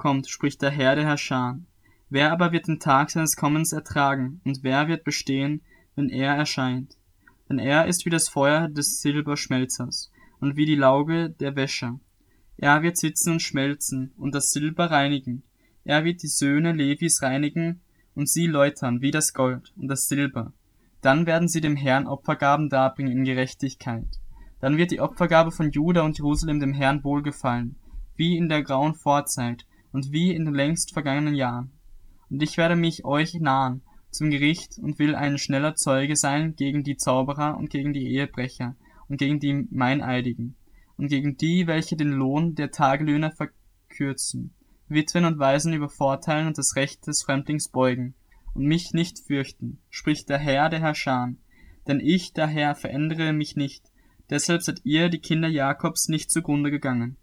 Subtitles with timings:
[0.00, 1.60] kommt, spricht der Herr der Herrscher.
[2.08, 5.60] Wer aber wird den Tag seines Kommens ertragen, und wer wird bestehen,
[5.94, 6.96] wenn er erscheint?
[7.48, 10.10] Denn er ist wie das Feuer des Silberschmelzers
[10.40, 12.00] und wie die Lauge der Wäscher.
[12.56, 15.42] Er wird sitzen und schmelzen und das Silber reinigen.
[15.84, 17.80] Er wird die Söhne Levis reinigen
[18.14, 20.54] und sie läutern wie das Gold und das Silber.
[21.02, 24.08] Dann werden sie dem Herrn Opfergaben darbringen in Gerechtigkeit.
[24.60, 27.76] Dann wird die Opfergabe von Juda und Jerusalem dem Herrn wohlgefallen,
[28.16, 31.70] wie in der grauen Vorzeit und wie in den längst vergangenen Jahren.
[32.30, 36.82] Und ich werde mich euch nahen zum Gericht und will ein schneller Zeuge sein gegen
[36.82, 38.76] die Zauberer und gegen die Ehebrecher
[39.08, 40.56] und gegen die Meineidigen
[40.96, 44.54] und gegen die, welche den Lohn der Tagelöhner verkürzen,
[44.88, 48.14] Witwen und Waisen übervorteilen und das Recht des Fremdlings beugen
[48.54, 51.32] und mich nicht fürchten, spricht der Herr der Herrscher.
[51.86, 53.84] Denn ich, der Herr, verändere mich nicht,
[54.28, 57.16] deshalb seid ihr, die Kinder Jakobs, nicht zugrunde gegangen.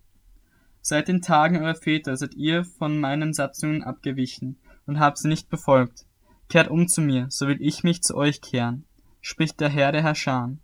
[0.89, 5.49] Seit den Tagen eurer Väter seid ihr von meinen Satzungen abgewichen und habt sie nicht
[5.49, 6.05] befolgt.
[6.47, 8.85] Kehrt um zu mir, so will ich mich zu euch kehren,
[9.19, 10.55] spricht der Herr der Herrscher.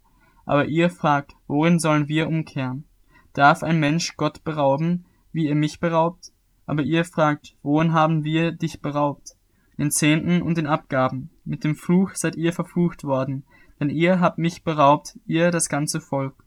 [0.45, 2.85] Aber ihr fragt, worin sollen wir umkehren?
[3.33, 6.31] Darf ein Mensch Gott berauben, wie ihr mich beraubt?
[6.65, 9.35] Aber ihr fragt, worin haben wir dich beraubt?
[9.77, 11.31] Den Zehnten und den Abgaben.
[11.43, 13.43] Mit dem Fluch seid ihr verflucht worden,
[13.81, 16.45] denn ihr habt mich beraubt, ihr das ganze Volk.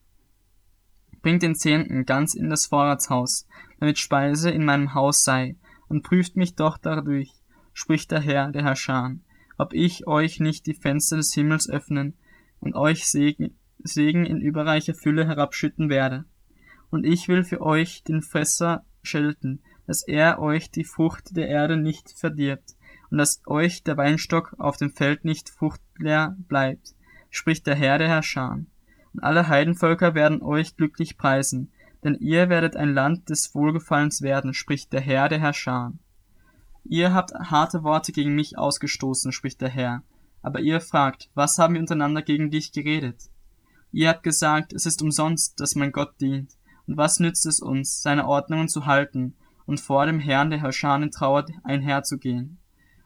[1.27, 5.57] Bringt den Zehnten ganz in das Vorratshaus, damit Speise in meinem Haus sei,
[5.89, 7.33] und prüft mich doch dadurch,
[7.73, 9.17] spricht der Herr, der Herrscher,
[9.59, 12.15] ob ich euch nicht die Fenster des Himmels öffnen
[12.61, 16.25] und euch Segen, Segen in überreicher Fülle herabschütten werde.
[16.91, 21.77] Und ich will für euch den Fresser schelten, dass er euch die Frucht der Erde
[21.77, 22.77] nicht verdirbt,
[23.11, 26.95] und dass euch der Weinstock auf dem Feld nicht fruchtleer bleibt,
[27.31, 28.61] spricht der Herr der Herrscher.
[29.13, 31.71] Und alle Heidenvölker werden euch glücklich preisen,
[32.07, 35.93] denn ihr werdet ein Land des Wohlgefallens werden, spricht der Herr der Herrscher.
[36.85, 40.05] Ihr habt harte Worte gegen mich ausgestoßen, spricht der Herr.
[40.41, 43.25] Aber ihr fragt, was haben wir untereinander gegen dich geredet?
[43.91, 46.53] Ihr habt gesagt, es ist umsonst, dass man Gott dient.
[46.87, 49.35] Und was nützt es uns, seine Ordnungen zu halten
[49.65, 52.59] und vor dem Herrn der Herrscher in Trauer einherzugehen?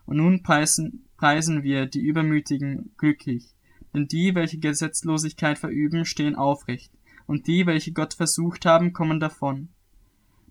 [0.04, 3.54] Und nun preisen, preisen wir die Übermütigen glücklich,
[3.94, 6.92] denn die, welche Gesetzlosigkeit verüben, stehen aufrecht,
[7.26, 9.68] und die, welche Gott versucht haben, kommen davon.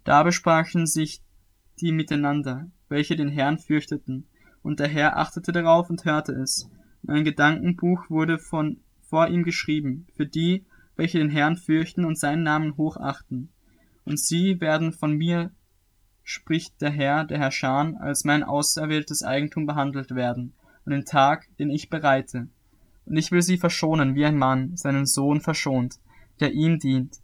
[0.03, 1.21] Da besprachen sich
[1.79, 4.27] die miteinander, welche den Herrn fürchteten,
[4.61, 6.69] und der Herr achtete darauf und hörte es.
[7.03, 10.65] Und ein Gedankenbuch wurde von vor ihm geschrieben, für die,
[10.95, 13.49] welche den Herrn fürchten und seinen Namen hochachten.
[14.05, 15.51] Und sie werden von mir
[16.23, 20.53] spricht der Herr, der Herrscher, als mein auserwähltes Eigentum behandelt werden,
[20.85, 22.47] an den Tag, den ich bereite.
[23.05, 25.95] Und ich will sie verschonen, wie ein Mann seinen Sohn verschont,
[26.39, 27.19] der ihm dient.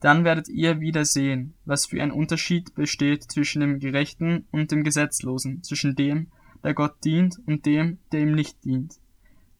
[0.00, 4.82] Dann werdet ihr wieder sehen, was für ein Unterschied besteht zwischen dem Gerechten und dem
[4.82, 6.26] Gesetzlosen, zwischen dem,
[6.64, 8.94] der Gott dient, und dem, der ihm nicht dient.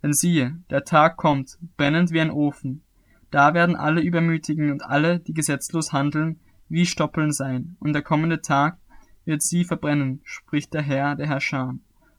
[0.03, 2.83] Denn siehe, der Tag kommt, brennend wie ein Ofen.
[3.31, 8.41] Da werden alle Übermütigen und alle, die gesetzlos handeln, wie Stoppeln sein, und der kommende
[8.41, 8.79] Tag
[9.25, 11.75] wird sie verbrennen, spricht der Herr, der Herrscher,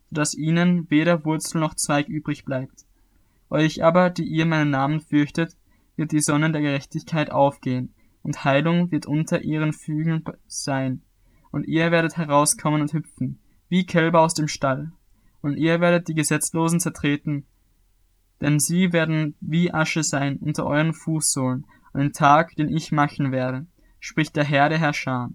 [0.09, 2.85] so dass ihnen weder Wurzel noch Zweig übrig bleibt.
[3.49, 5.57] Euch aber, die ihr meinen Namen fürchtet,
[5.95, 11.01] wird die Sonne der Gerechtigkeit aufgehen, und Heilung wird unter ihren Fügen sein,
[11.51, 13.39] und ihr werdet herauskommen und hüpfen,
[13.69, 14.91] wie Kälber aus dem Stall,
[15.41, 17.45] und ihr werdet die Gesetzlosen zertreten,
[18.41, 23.31] denn sie werden wie Asche sein unter euren Fußsohlen an den Tag, den ich machen
[23.31, 23.67] werde
[24.03, 25.29] spricht der Herr der Herrscher.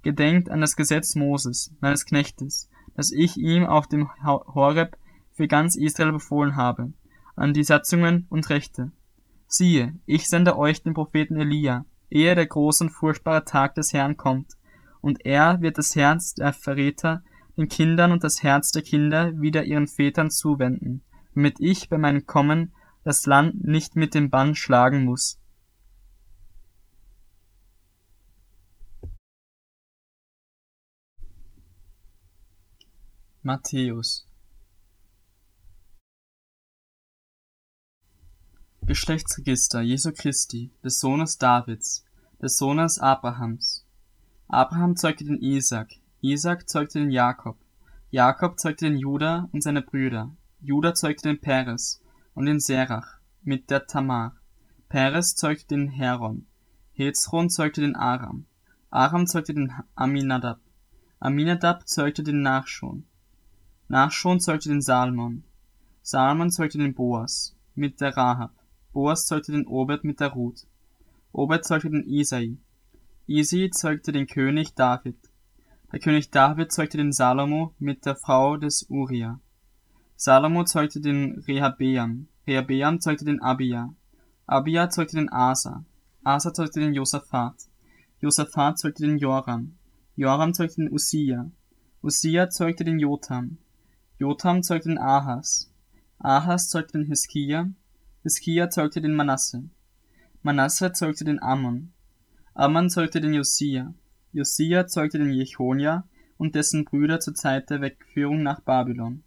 [0.00, 4.96] Gedenkt an das Gesetz Moses, meines Knechtes, das ich ihm auf dem Horeb
[5.34, 6.94] für ganz Israel befohlen habe,
[7.36, 8.92] an die Satzungen und Rechte.
[9.50, 14.18] Siehe, ich sende euch den Propheten Elia, ehe der große und furchtbare Tag des Herrn
[14.18, 14.52] kommt,
[15.00, 17.22] und er wird das Herz der Verräter
[17.56, 21.02] den Kindern und das Herz der Kinder wieder ihren Vätern zuwenden,
[21.34, 25.40] damit ich bei meinem Kommen das Land nicht mit dem Bann schlagen muss.
[33.42, 34.27] Matthäus
[38.88, 42.06] Geschlechtsregister Jesu Christi, des Sohnes Davids,
[42.40, 43.84] des Sohnes Abrahams.
[44.48, 45.90] Abraham zeugte den Isaac,
[46.22, 47.58] Isaac zeugte den Jakob,
[48.10, 52.00] Jakob zeugte den Judah und seine Brüder, Judah zeugte den Peres
[52.32, 54.36] und den Serach mit der Tamar,
[54.88, 56.46] Peres zeugte den Heron,
[56.94, 58.46] Hezron zeugte den Aram,
[58.88, 60.60] Aram zeugte den Aminadab,
[61.20, 63.04] Aminadab zeugte den Nachschon,
[63.88, 65.44] Nachschon zeugte den Salmon.
[66.00, 68.57] Salmon zeugte den Boas mit der Rahab.
[68.98, 70.66] Boas zeugte den Obed mit der Ruth.
[71.30, 72.58] Obed zeugte den Isai.
[73.28, 75.14] Isai zeugte den König David.
[75.92, 79.38] Der König David zeugte den Salomo mit der Frau des Uriah.
[80.16, 82.26] Salomo zeugte den Rehabeam.
[82.44, 83.94] Rehabeam zeugte den Abia.
[84.46, 85.84] Abia zeugte den Asa.
[86.24, 87.54] Asa zeugte den Josaphat.
[88.18, 89.76] Josaphat zeugte den Joram.
[90.16, 91.48] Joram zeugte den Usia.
[92.02, 93.58] Usia zeugte den Jotam.
[94.18, 95.70] Jotam zeugte den Ahas.
[96.18, 97.70] Ahas zeugte den Hiskia.
[98.22, 99.64] Hiskia zeugte den Manasse.
[100.42, 101.92] Manasse zeugte den Ammon.
[102.54, 103.94] Ammon zeugte den Josia.
[104.32, 106.04] Josia zeugte den Jechonia
[106.36, 109.22] und dessen Brüder zur Zeit der Wegführung nach Babylon.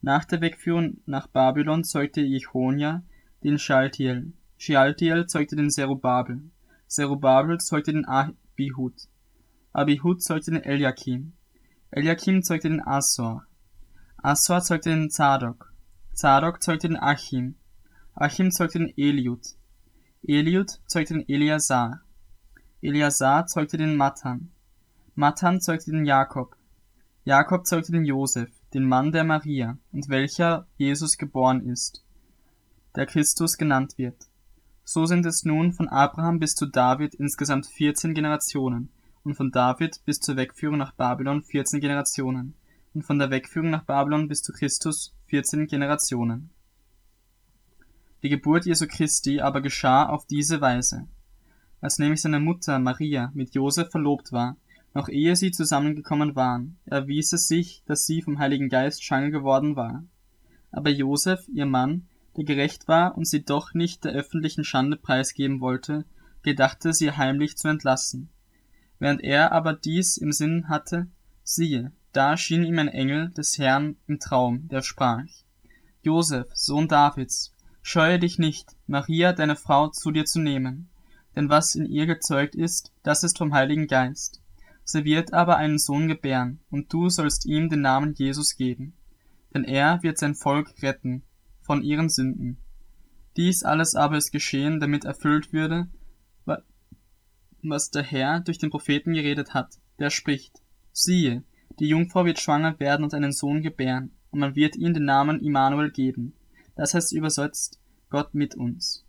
[0.00, 3.02] Nach der Wegführung nach Babylon zeugte Jechonia
[3.42, 4.32] den Schaltiel.
[4.58, 6.42] Schaltiel zeugte den Zerubabel.
[6.86, 8.94] Zerubabel zeugte den Abihud.
[9.72, 11.32] Abihud zeugte den Eliakim.
[11.90, 13.46] Eliakim zeugte den Asor.
[14.18, 15.72] Asor zeugte den Zadok.
[16.12, 17.54] Zadok zeugte den Achim.
[18.14, 19.56] Achim zeugte den Eliud.
[20.22, 22.02] Eliud zeugte den Eliasar.
[22.82, 24.50] Eliasar zeugte den Matan.
[25.14, 26.56] Matan zeugte den Jakob.
[27.24, 32.04] Jakob zeugte den Josef, den Mann der Maria, und welcher Jesus geboren ist,
[32.96, 34.26] der Christus genannt wird.
[34.84, 38.90] So sind es nun von Abraham bis zu David insgesamt 14 Generationen,
[39.22, 42.54] und von David bis zur Wegführung nach Babylon 14 Generationen,
[42.92, 46.50] und von der Wegführung nach Babylon bis zu Christus 14 Generationen.
[48.22, 51.08] Die Geburt Jesu Christi aber geschah auf diese Weise.
[51.80, 54.56] Als nämlich seine Mutter Maria mit Josef verlobt war,
[54.94, 59.74] noch ehe sie zusammengekommen waren, erwies es sich, dass sie vom Heiligen Geist schwanger geworden
[59.74, 60.04] war.
[60.70, 65.60] Aber Josef, ihr Mann, der gerecht war und sie doch nicht der öffentlichen Schande preisgeben
[65.60, 66.04] wollte,
[66.42, 68.28] gedachte sie heimlich zu entlassen.
[69.00, 71.08] Während er aber dies im Sinn hatte,
[71.42, 75.24] siehe, da schien ihm ein Engel des Herrn im Traum, der sprach,
[76.02, 77.51] Josef, Sohn Davids,
[77.82, 80.88] scheue dich nicht, Maria, deine Frau, zu dir zu nehmen,
[81.36, 84.40] denn was in ihr gezeugt ist, das ist vom Heiligen Geist.
[84.84, 88.94] Sie wird aber einen Sohn gebären, und du sollst ihm den Namen Jesus geben,
[89.54, 91.22] denn er wird sein Volk retten
[91.60, 92.58] von ihren Sünden.
[93.36, 95.88] Dies alles aber ist geschehen, damit erfüllt würde,
[97.64, 100.60] was der Herr durch den Propheten geredet hat, der spricht,
[100.92, 101.44] siehe,
[101.78, 105.40] die Jungfrau wird schwanger werden und einen Sohn gebären, und man wird ihm den Namen
[105.40, 106.34] Immanuel geben.
[106.74, 107.78] Das heißt übersetzt
[108.10, 109.04] Gott mit uns.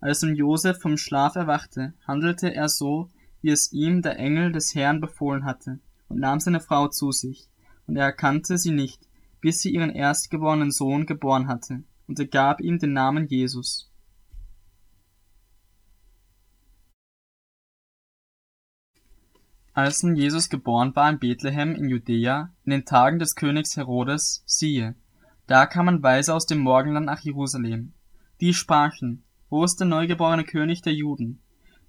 [0.00, 3.10] Als nun Josef vom Schlaf erwachte, handelte er so,
[3.42, 7.48] wie es ihm der Engel des Herrn befohlen hatte, und nahm seine Frau zu sich,
[7.86, 9.08] und er erkannte sie nicht,
[9.40, 13.90] bis sie ihren erstgeborenen Sohn geboren hatte, und er gab ihm den Namen Jesus.
[19.72, 24.42] Als nun Jesus geboren war in Bethlehem in Judäa, in den Tagen des Königs Herodes,
[24.44, 24.96] siehe,
[25.48, 27.94] da kamen Weise aus dem Morgenland nach Jerusalem.
[28.40, 31.40] Die sprachen, wo ist der neugeborene König der Juden?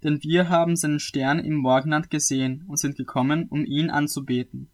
[0.02, 4.72] Denn wir haben seinen Stern im Morgenland gesehen und sind gekommen, um ihn anzubeten.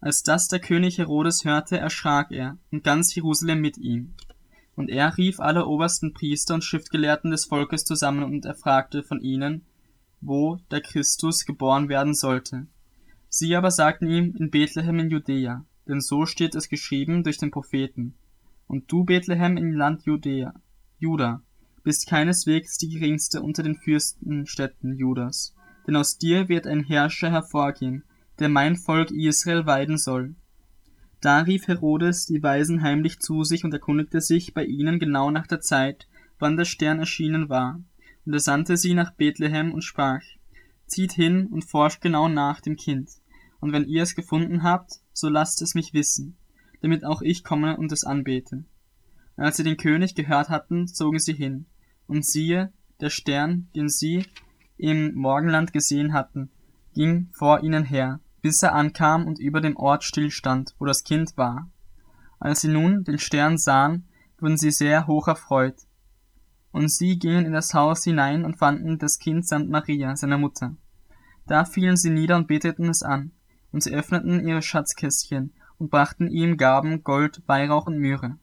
[0.00, 4.12] Als das der König Herodes hörte, erschrak er, und ganz Jerusalem mit ihm.
[4.76, 9.64] Und er rief alle obersten Priester und Schriftgelehrten des Volkes zusammen und erfragte von ihnen,
[10.20, 12.66] wo der Christus geboren werden sollte.
[13.30, 17.50] Sie aber sagten ihm in Bethlehem in Judäa, denn so steht es geschrieben durch den
[17.50, 18.14] Propheten.
[18.66, 20.54] Und du, Bethlehem im Land Judäa,
[20.98, 21.42] Juda,
[21.82, 25.54] bist keineswegs die geringste unter den Fürstenstädten Judas,
[25.86, 28.04] denn aus dir wird ein Herrscher hervorgehen,
[28.38, 30.34] der mein Volk Israel weiden soll.
[31.20, 35.46] Da rief Herodes die Weisen heimlich zu sich und erkundigte sich bei ihnen genau nach
[35.46, 37.80] der Zeit, wann der Stern erschienen war.
[38.26, 40.22] Und er sandte sie nach Bethlehem und sprach,
[40.86, 43.10] Zieht hin und forscht genau nach dem Kind.
[43.64, 46.36] Und wenn ihr es gefunden habt, so lasst es mich wissen,
[46.82, 48.56] damit auch ich komme und es anbete.
[49.36, 51.64] Und als sie den König gehört hatten, zogen sie hin.
[52.06, 54.26] Und siehe, der Stern, den sie
[54.76, 56.50] im Morgenland gesehen hatten,
[56.92, 61.38] ging vor ihnen her, bis er ankam und über dem Ort stillstand, wo das Kind
[61.38, 61.70] war.
[62.38, 64.06] Als sie nun den Stern sahen,
[64.40, 65.76] wurden sie sehr hoch erfreut.
[66.70, 70.76] Und sie gingen in das Haus hinein und fanden das Kind samt Maria, seiner Mutter.
[71.46, 73.32] Da fielen sie nieder und beteten es an,
[73.74, 78.38] und sie öffneten ihre Schatzkästchen und brachten ihm Gaben, Gold, Weihrauch und Myrrhe.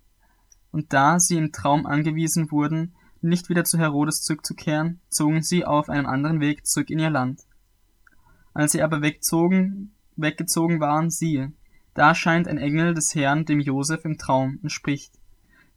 [0.73, 5.89] Und da sie im Traum angewiesen wurden, nicht wieder zu Herodes zurückzukehren, zogen sie auf
[5.89, 7.43] einem anderen Weg zurück in ihr Land.
[8.53, 11.53] Als sie aber wegzogen, weggezogen waren, siehe,
[11.93, 15.13] da scheint ein Engel des Herrn dem Josef im Traum und spricht,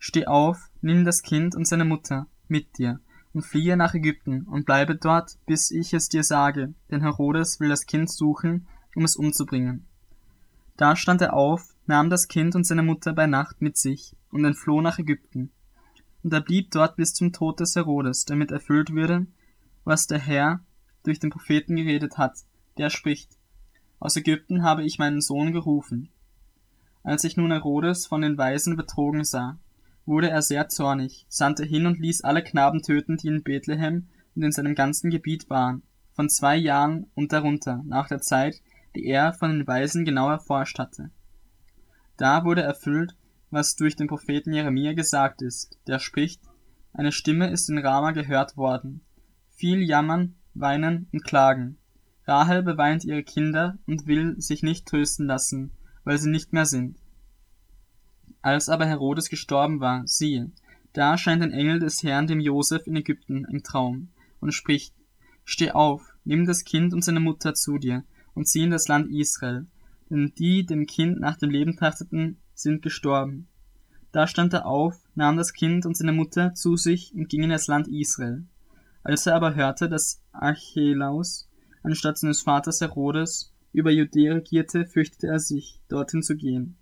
[0.00, 2.99] Steh auf, nimm das Kind und seine Mutter mit dir
[3.32, 7.68] und fliehe nach Ägypten und bleibe dort, bis ich es dir sage, denn Herodes will
[7.68, 9.86] das Kind suchen, um es umzubringen.
[10.76, 14.44] Da stand er auf, nahm das Kind und seine Mutter bei Nacht mit sich und
[14.44, 15.50] entfloh nach Ägypten.
[16.22, 19.26] Und er blieb dort bis zum Tod des Herodes, damit erfüllt würde,
[19.84, 20.60] was der Herr
[21.02, 22.38] durch den Propheten geredet hat,
[22.78, 23.30] der spricht,
[24.00, 26.10] aus Ägypten habe ich meinen Sohn gerufen.
[27.02, 29.58] Als sich nun Herodes von den Weisen betrogen sah,
[30.06, 34.42] wurde er sehr zornig, sandte hin und ließ alle Knaben töten, die in Bethlehem und
[34.42, 35.82] in seinem ganzen Gebiet waren,
[36.12, 38.60] von zwei Jahren und darunter, nach der Zeit,
[38.94, 41.10] die er von den Weisen genau erforscht hatte.
[42.16, 43.16] Da wurde erfüllt,
[43.50, 46.40] was durch den Propheten Jeremia gesagt ist, der spricht,
[46.92, 49.00] eine Stimme ist in Rama gehört worden,
[49.50, 51.76] viel Jammern, Weinen und Klagen.
[52.26, 55.72] Rahel beweint ihre Kinder und will sich nicht trösten lassen,
[56.04, 56.98] weil sie nicht mehr sind.
[58.42, 60.50] Als aber Herodes gestorben war, siehe,
[60.92, 64.08] da erscheint ein Engel des Herrn dem Josef in Ägypten im Traum
[64.40, 64.94] und spricht,
[65.44, 69.10] Steh auf, nimm das Kind und seine Mutter zu dir und zieh in das Land
[69.10, 69.66] Israel,
[70.10, 73.48] denn die dem Kind nach dem Leben trachteten, sind gestorben.
[74.12, 77.50] Da stand er auf, nahm das Kind und seine Mutter zu sich und ging in
[77.50, 78.44] das Land Israel.
[79.02, 81.48] Als er aber hörte, dass Archelaus
[81.82, 86.76] anstatt seines Vaters Herodes über Judäa regierte, fürchtete er sich, dorthin zu gehen.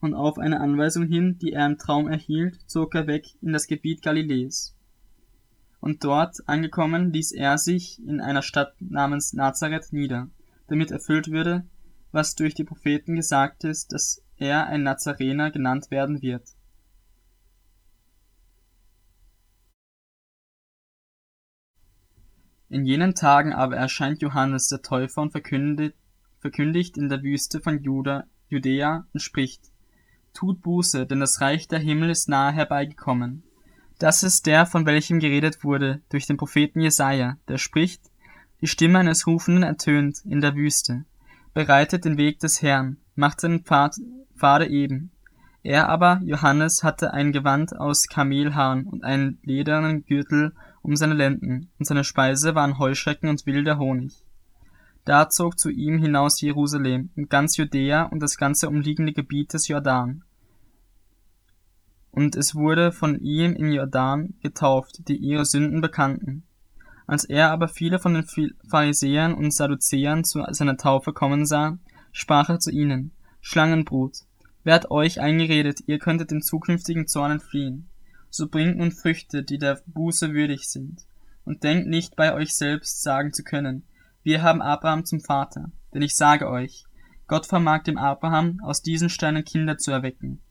[0.00, 3.66] Und auf eine Anweisung hin, die er im Traum erhielt, zog er weg in das
[3.66, 4.76] Gebiet Galiläs.
[5.80, 10.30] Und dort angekommen ließ er sich in einer Stadt namens Nazareth nieder,
[10.68, 11.66] damit erfüllt würde,
[12.12, 16.48] was durch die Propheten gesagt ist, dass er ein Nazarener genannt werden wird.
[22.70, 25.96] In jenen Tagen aber erscheint Johannes der Täufer und verkündigt,
[26.38, 29.72] verkündigt in der Wüste von Juda, Judäa und spricht,
[30.34, 33.42] Tut Buße, denn das Reich der Himmel ist nahe herbeigekommen.
[33.98, 38.02] Das ist der, von welchem geredet wurde durch den Propheten Jesaja, der spricht,
[38.60, 41.04] die Stimme eines Rufenden ertönt in der Wüste,
[41.54, 43.96] bereitet den Weg des Herrn, macht seinen Pfad,
[44.36, 45.10] Pfade eben.
[45.62, 51.70] Er aber, Johannes, hatte ein Gewand aus Kamelhaaren und einen ledernen Gürtel um seine Lenden,
[51.78, 54.22] und seine Speise waren Heuschrecken und wilder Honig.
[55.04, 59.68] Da zog zu ihm hinaus Jerusalem und ganz Judäa und das ganze umliegende Gebiet des
[59.68, 60.22] Jordan.
[62.10, 66.42] Und es wurde von ihm im Jordan getauft, die ihre Sünden bekannten.
[67.08, 68.26] Als er aber viele von den
[68.68, 71.78] Pharisäern und Sadduzäern zu seiner Taufe kommen sah,
[72.12, 73.10] sprach er zu ihnen,
[73.40, 74.18] Schlangenbrut,
[74.62, 77.88] wer hat euch eingeredet, ihr könntet dem zukünftigen Zorn entfliehen?
[78.30, 81.04] so bringt nun Früchte, die der Buße würdig sind.
[81.44, 83.84] Und denkt nicht bei euch selbst sagen zu können,
[84.22, 85.70] wir haben Abraham zum Vater.
[85.94, 86.84] Denn ich sage euch,
[87.26, 90.42] Gott vermag dem Abraham aus diesen Steinen Kinder zu erwecken.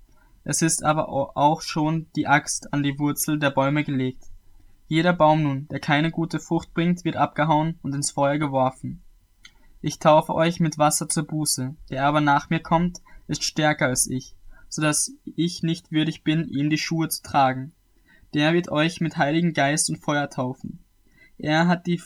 [0.43, 4.23] Es ist aber auch schon die Axt an die Wurzel der Bäume gelegt.
[4.87, 9.03] Jeder Baum nun, der keine gute Frucht bringt, wird abgehauen und ins Feuer geworfen.
[9.81, 14.07] Ich taufe euch mit Wasser zur Buße, der aber nach mir kommt, ist stärker als
[14.07, 14.35] ich,
[14.69, 17.73] so dass ich nicht würdig bin, ihm die Schuhe zu tragen.
[18.33, 20.79] Der wird euch mit Heiligen Geist und Feuer taufen.
[21.37, 22.01] Er hat die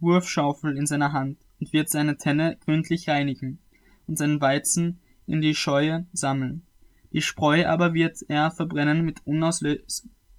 [0.00, 3.60] Wurfschaufel in seiner Hand und wird seine Tenne gründlich reinigen
[4.06, 6.66] und seinen Weizen in die Scheue sammeln.
[7.12, 9.78] Die Spreu aber wird er verbrennen mit unauslö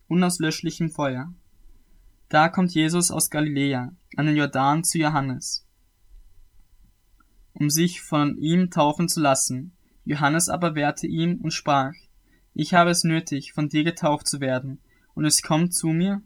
[0.08, 1.34] unauslöschlichem Feuer.
[2.30, 5.66] Da kommt Jesus aus Galiläa an den Jordan zu Johannes,
[7.54, 9.78] um sich von ihm taufen zu lassen.
[10.04, 11.94] Johannes aber wehrte ihm und sprach,
[12.54, 14.80] ich habe es nötig, von dir getauft zu werden,
[15.14, 16.22] und es kommt zu mir?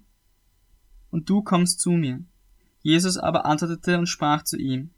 [1.09, 2.23] Und du kommst zu mir.
[2.81, 4.91] Jesus aber antwortete und sprach zu ihm,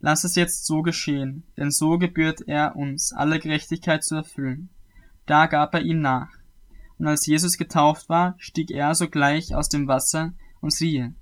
[0.00, 4.68] Lass es jetzt so geschehen, denn so gebührt er uns, alle Gerechtigkeit zu erfüllen.
[5.26, 6.30] Da gab er ihm nach.
[6.98, 10.32] Und als Jesus getauft war, stieg er sogleich aus dem Wasser,
[10.66, 11.14] und siehe,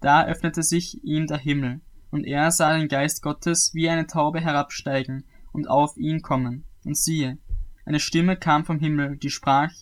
[0.00, 1.80] da öffnete sich ihm der Himmel,
[2.10, 6.64] und er sah den Geist Gottes wie eine Taube herabsteigen und auf ihn kommen.
[6.84, 7.38] Und siehe,
[7.86, 9.72] eine Stimme kam vom Himmel, die sprach,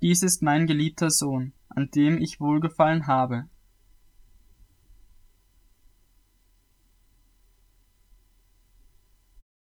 [0.00, 3.44] Dies ist mein geliebter Sohn, an dem ich wohlgefallen habe.